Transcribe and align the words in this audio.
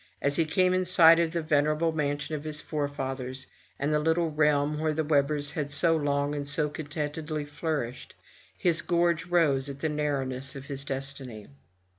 As 0.19 0.35
he 0.35 0.45
came 0.45 0.73
in 0.73 0.83
sight 0.83 1.19
of 1.19 1.29
the 1.31 1.43
venerable 1.43 1.91
mansion 1.91 2.33
of 2.33 2.43
his 2.43 2.59
forefathers, 2.59 3.45
and 3.77 3.93
the 3.93 3.99
little 3.99 4.31
realm 4.31 4.79
where 4.79 4.95
the 4.95 5.03
Webbers 5.03 5.51
had 5.51 5.69
so 5.69 5.95
long, 5.95 6.33
and 6.33 6.49
so 6.49 6.69
contentedly 6.69 7.45
flourished, 7.45 8.15
his 8.57 8.81
gorge 8.81 9.27
rose 9.27 9.69
at 9.69 9.77
the 9.77 9.89
narrowness 9.89 10.55
of 10.55 10.65
his 10.65 10.83
destiny. 10.85 11.45